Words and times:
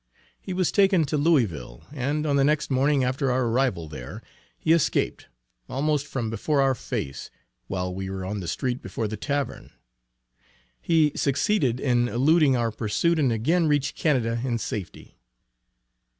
He 0.41 0.51
was 0.51 0.71
taken 0.71 1.05
to 1.05 1.15
Louisville, 1.15 1.83
and 1.93 2.25
on 2.25 2.35
the 2.35 2.43
next 2.43 2.71
morning 2.71 3.03
after 3.03 3.31
our 3.31 3.43
arrival 3.43 3.87
there, 3.87 4.23
he 4.57 4.73
escaped, 4.73 5.27
almost 5.69 6.07
from 6.07 6.31
before 6.31 6.59
our 6.59 6.73
face, 6.73 7.29
while 7.67 7.93
we 7.93 8.09
were 8.09 8.25
on 8.25 8.39
the 8.39 8.47
street 8.47 8.81
before 8.81 9.07
the 9.07 9.15
Tavern. 9.15 9.73
He 10.81 11.11
succeeded 11.15 11.79
in 11.79 12.07
eluding 12.07 12.57
our 12.57 12.71
pursuit, 12.71 13.19
and 13.19 13.31
again 13.31 13.67
reached 13.67 13.95
Canada 13.95 14.41
in 14.43 14.57
safety. 14.57 15.19